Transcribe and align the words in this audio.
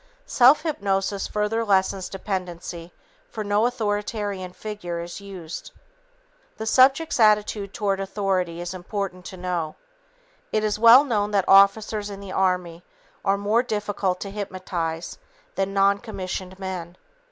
Self 0.25 0.63
hypnosis 0.63 1.27
further 1.27 1.63
lessens 1.63 2.09
dependency 2.09 2.91
for 3.29 3.43
no 3.43 3.67
authoritarian 3.67 4.51
figure 4.51 4.99
is 4.99 5.21
used. 5.21 5.69
The 6.57 6.65
subject's 6.65 7.19
attitude 7.19 7.71
towards 7.71 8.01
authority 8.01 8.61
is 8.61 8.73
important 8.73 9.25
to 9.25 9.37
know. 9.37 9.75
It 10.51 10.63
is 10.63 10.79
well 10.79 11.03
known 11.03 11.29
that 11.37 11.45
officers 11.47 12.09
in 12.09 12.19
the 12.19 12.31
army 12.31 12.83
are 13.23 13.37
more 13.37 13.61
difficult 13.61 14.19
to 14.21 14.31
hypnotize 14.31 15.19
than 15.53 15.75
noncommissioned 15.75 16.57
men. 16.57 16.97